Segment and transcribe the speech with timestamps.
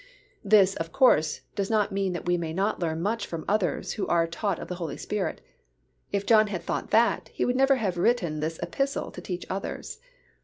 [0.43, 4.07] This, of course, does not mean that we may not learn much from others who
[4.07, 5.41] are taught of the Holy Spirit.
[6.11, 9.99] If John had thought that he would never have written this epistle to teach others.